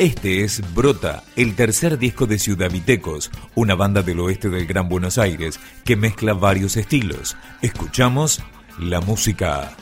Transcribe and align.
Este 0.00 0.44
es 0.44 0.62
Brota, 0.74 1.24
el 1.36 1.54
tercer 1.54 1.98
disco 1.98 2.26
de 2.26 2.38
Ciudad 2.38 2.70
Vitecos, 2.70 3.30
una 3.54 3.74
banda 3.74 4.00
del 4.00 4.20
oeste 4.20 4.48
del 4.48 4.64
Gran 4.66 4.88
Buenos 4.88 5.18
Aires 5.18 5.60
que 5.84 5.94
mezcla 5.94 6.32
varios 6.32 6.78
estilos. 6.78 7.36
Escuchamos 7.60 8.40
la 8.78 9.02
música. 9.02 9.72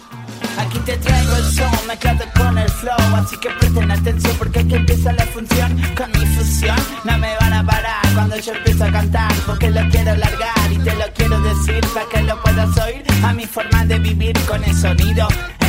Aquí 0.58 0.80
te 0.80 0.96
traigo 0.96 1.36
el 1.36 1.44
son 1.44 1.86
mezclado 1.86 2.24
con 2.36 2.58
el 2.58 2.68
flow, 2.68 3.14
así 3.14 3.36
que 3.36 3.48
presten 3.60 3.92
atención 3.92 4.34
porque 4.38 4.58
aquí 4.58 4.74
empieza 4.74 5.12
la 5.12 5.24
función. 5.26 5.80
Con 5.96 6.10
mi 6.10 6.26
fusión 6.26 6.76
no 7.04 7.16
me 7.16 7.36
van 7.36 7.52
a 7.52 7.64
parar 7.64 8.02
cuando 8.12 8.36
yo 8.40 8.54
empiezo 8.54 8.86
a 8.86 8.90
cantar, 8.90 9.32
porque 9.46 9.70
lo 9.70 9.88
quiero 9.88 10.16
largar 10.16 10.72
y 10.72 10.78
te 10.78 10.96
lo 10.96 11.04
quiero 11.14 11.40
decir 11.42 11.80
para 11.94 12.08
que 12.08 12.22
lo 12.24 12.42
puedas 12.42 12.76
oír. 12.76 13.04
A 13.22 13.32
mi 13.32 13.46
forma 13.46 13.86
de 13.86 14.00
vivir 14.00 14.36
con 14.48 14.64
el 14.64 14.74
sonido 14.74 15.28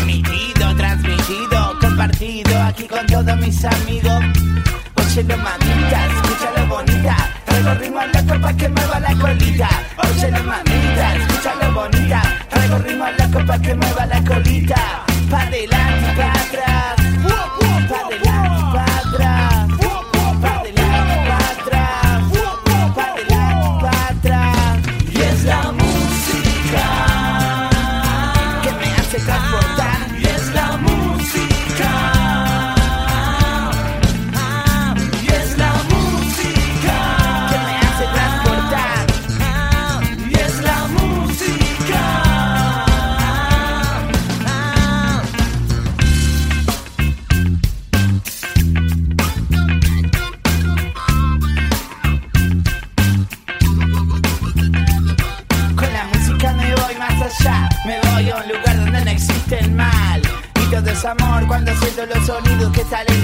emitido, 0.09 0.76
transmitido, 0.76 1.59
compartido 1.99 2.58
aquí 2.62 2.88
con 2.88 3.05
todos 3.08 3.38
mis 3.40 3.65
amigos. 3.65 4.23
Óyelo 4.96 5.35
mamita, 5.35 6.05
escúchalo 6.07 6.68
bonita, 6.68 7.18
traigo 7.43 7.73
ritmo 7.73 7.99
loco 8.13 8.41
pa' 8.41 8.54
que 8.54 8.70
mueva 8.70 8.99
la 9.01 9.15
colita. 9.15 9.70
Óyelo 9.98 10.43
mamita, 10.46 11.15
escúchalo 11.15 11.73
bonita, 11.73 12.21
traigo 12.49 12.77
ritmo 12.77 13.05
loco 13.20 13.46
pa' 13.46 13.60
que 13.60 13.76
mueva 13.76 14.05
la 14.05 14.23
colita. 14.23 14.79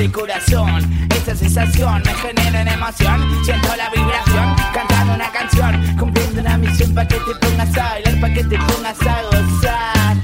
Del 0.06 0.12
corazón. 0.12 1.08
Esta 1.10 1.36
sensación 1.36 2.04
me 2.06 2.14
genera 2.14 2.62
una 2.62 2.74
emoción, 2.74 3.44
siento 3.44 3.76
la 3.76 3.90
vibración, 3.90 4.56
cantando 4.72 5.16
una 5.16 5.32
canción, 5.32 5.98
cumpliendo 5.98 6.42
una 6.42 6.58
misión 6.58 6.94
para 6.94 7.08
que 7.08 7.16
te 7.16 7.36
pongas 7.36 7.78
a 7.78 7.90
bailar, 7.90 8.20
para 8.22 8.34
que 8.34 8.44
te 8.44 8.58
pongas 8.58 9.02
a 9.02 9.22
gozar. 9.24 10.18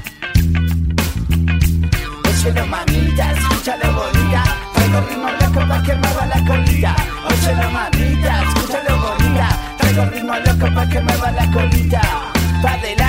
Óyelo 2.28 2.66
mamita, 2.66 3.32
escúchalo 3.32 3.92
bonita, 3.92 4.44
traigo 4.74 5.00
ritmo 5.08 5.28
loco 5.40 5.68
pa' 5.68 5.82
que 5.82 5.94
mueva 5.96 6.26
la 6.26 6.44
colita. 6.44 6.96
Óyelo 7.26 7.70
mamita, 7.70 8.42
escúchalo 8.42 8.98
bonita, 8.98 9.48
traigo 9.78 10.04
ritmo 10.06 10.34
loco 10.46 10.74
pa' 10.74 10.88
que 10.88 11.00
mueva 11.00 11.30
la 11.32 11.50
colita. 11.50 12.00
Pa' 12.62 12.72
adelante 12.74 13.01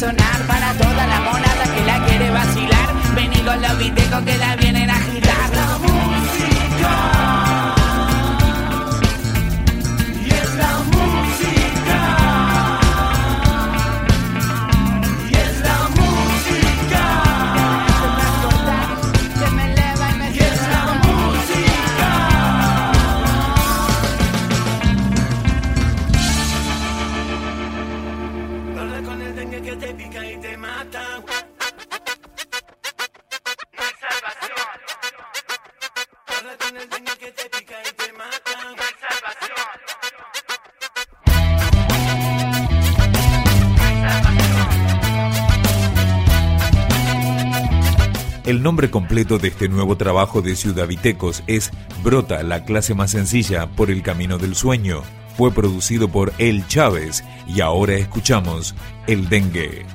sonar. 0.00 0.46
Para 0.46 0.72
toda 0.72 1.06
la 1.06 1.20
monada 1.20 1.64
que 1.74 1.84
la 1.84 2.04
quiere 2.06 2.30
vacilar. 2.30 2.88
Vení 3.14 3.40
con 3.42 3.60
los 3.60 3.78
vitecos 3.78 4.22
que 4.22 4.38
la 4.38 4.56
El 48.50 48.64
nombre 48.64 48.90
completo 48.90 49.38
de 49.38 49.46
este 49.46 49.68
nuevo 49.68 49.96
trabajo 49.96 50.42
de 50.42 50.56
Ciudad 50.56 50.88
Vitecos 50.88 51.44
es 51.46 51.70
Brota, 52.02 52.42
la 52.42 52.64
clase 52.64 52.94
más 52.94 53.12
sencilla 53.12 53.68
por 53.68 53.92
el 53.92 54.02
camino 54.02 54.38
del 54.38 54.56
sueño. 54.56 55.04
Fue 55.36 55.52
producido 55.52 56.08
por 56.08 56.32
El 56.38 56.66
Chávez 56.66 57.22
y 57.46 57.60
ahora 57.60 57.94
escuchamos 57.94 58.74
El 59.06 59.28
Dengue. 59.28 59.86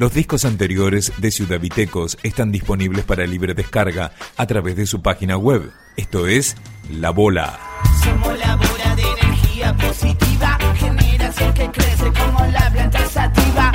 Los 0.00 0.14
discos 0.14 0.46
anteriores 0.46 1.12
de 1.18 1.30
Ciudadvitecos 1.30 2.16
están 2.22 2.50
disponibles 2.50 3.04
para 3.04 3.26
libre 3.26 3.52
descarga 3.52 4.12
a 4.38 4.46
través 4.46 4.74
de 4.74 4.86
su 4.86 5.02
página 5.02 5.36
web. 5.36 5.72
Esto 5.94 6.26
es 6.26 6.56
La 6.90 7.10
Bola. 7.10 7.60
Somos 8.02 8.38
la 8.38 8.56
bola 8.56 8.96
de 8.96 9.02
energía 9.02 9.76
positiva, 9.76 10.58
generación 10.78 11.52
que 11.52 11.70
crece 11.70 12.10
como 12.18 12.46
la 12.46 12.70
planta 12.72 13.06
sativa. 13.10 13.72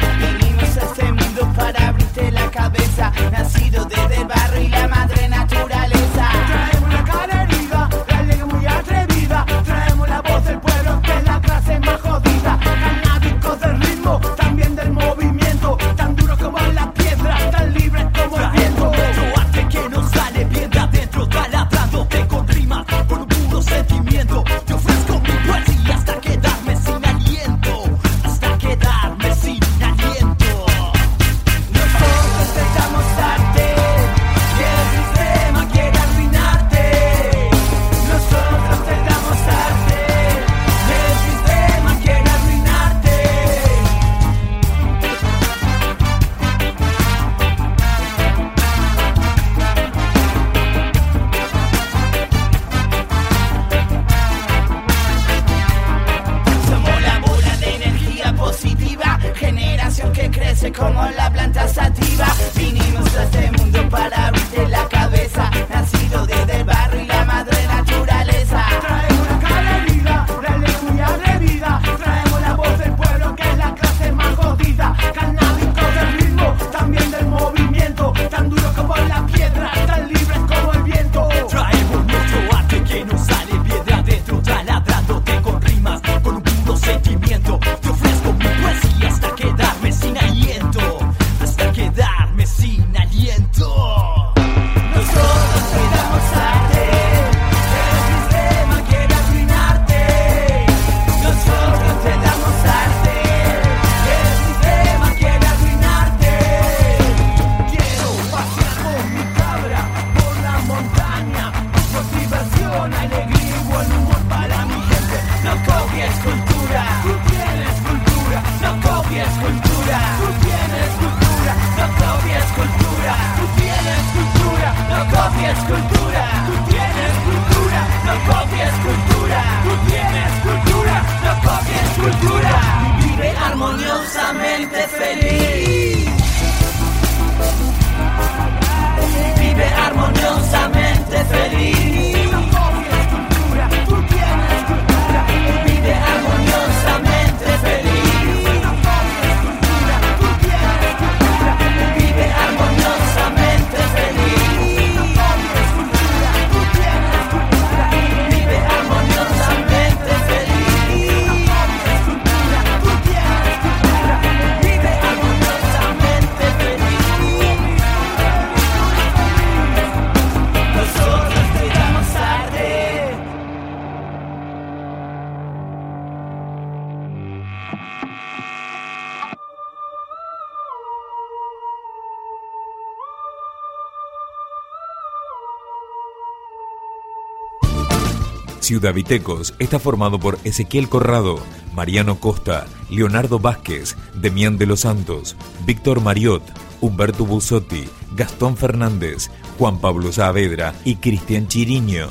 Ciudaditecos 188.65 189.53
está 189.59 189.77
formado 189.77 190.19
por 190.19 190.39
Ezequiel 190.43 190.89
Corrado, 190.89 191.37
Mariano 191.75 192.19
Costa, 192.19 192.65
Leonardo 192.89 193.37
Vázquez, 193.37 193.95
Demián 194.15 194.57
de 194.57 194.65
los 194.65 194.79
Santos, 194.79 195.35
Víctor 195.67 196.01
Mariot, 196.01 196.41
Humberto 196.81 197.27
Busotti, 197.27 197.87
Gastón 198.15 198.57
Fernández, 198.57 199.29
Juan 199.59 199.79
Pablo 199.79 200.11
Saavedra 200.11 200.73
y 200.83 200.95
Cristian 200.95 201.47
Chiriño. 201.47 202.07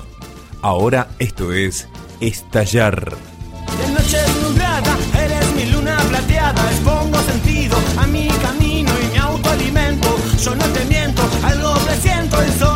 Ahora 0.63 1.09
esto 1.19 1.53
es 1.53 1.89
Estallar 2.21 3.17
plateada, 6.14 6.62
les 6.71 6.80
pongo 6.80 7.18
sentido 7.23 7.76
a 7.99 8.06
mi 8.06 8.28
camino 8.28 8.92
y 9.02 9.12
me 9.12 9.18
autoalimento. 9.18 10.09
Yo 10.38 10.54
no 10.54 10.64
te 10.66 10.85
miento, 10.85 11.23
algo 11.42 11.75
presiento 11.85 12.40
el 12.40 12.52
sol. 12.52 12.74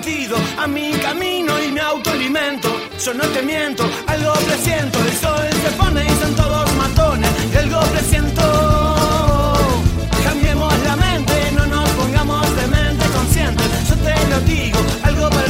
Sentido 0.00 0.36
a 0.58 0.66
mi 0.66 0.92
camino 0.92 1.52
y 1.62 1.72
me 1.72 1.80
autoalimento. 1.80 2.68
Yo 3.04 3.12
no 3.14 3.24
te 3.28 3.42
miento, 3.42 3.84
algo 4.06 4.32
presiento. 4.32 4.98
El 4.98 5.12
sol 5.12 5.48
se 5.62 5.70
pone 5.76 6.04
y 6.04 6.10
son 6.22 6.34
todos 6.34 6.74
matones. 6.74 7.30
Y 7.52 7.56
algo 7.56 7.80
presiento. 7.92 8.42
Cambiemos 10.24 10.72
la 10.84 10.96
mente, 10.96 11.34
no 11.54 11.66
nos 11.66 11.88
pongamos 11.90 12.56
de 12.56 12.66
mente 12.68 13.04
consciente. 13.14 13.62
Yo 13.88 13.96
te 13.96 14.14
lo 14.30 14.40
digo, 14.40 14.78
algo 15.02 15.28
percibo, 15.28 15.49